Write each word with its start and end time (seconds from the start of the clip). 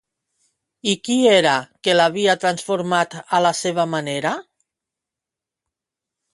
I 0.93 0.95
qui 1.07 1.17
era 1.33 1.51
que 1.83 1.95
l'havia 1.99 2.37
transformat 2.45 3.15
a 3.21 3.43
la 3.49 3.53
seva 3.61 3.87
manera? 3.95 4.35